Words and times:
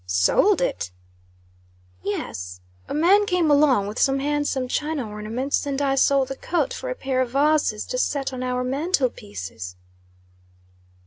"Sold 0.07 0.61
it!" 0.61 0.89
"Yes. 2.01 2.59
A 2.87 2.93
man 2.95 3.27
came 3.27 3.51
along 3.51 3.85
with 3.85 3.99
some 3.99 4.17
handsome 4.17 4.67
china 4.67 5.07
ornaments, 5.07 5.63
and 5.67 5.79
I 5.79 5.93
sold 5.93 6.29
the 6.29 6.35
coat 6.35 6.73
for 6.73 6.89
a 6.89 6.95
pair 6.95 7.21
of 7.21 7.29
vases 7.29 7.85
to 7.85 7.99
set 7.99 8.33
on 8.33 8.41
our 8.41 8.63
mantle 8.63 9.11
pieces." 9.11 9.75